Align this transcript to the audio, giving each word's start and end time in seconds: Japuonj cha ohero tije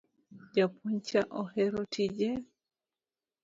Japuonj 0.53 0.97
cha 1.07 1.21
ohero 1.41 1.79
tije 1.93 2.29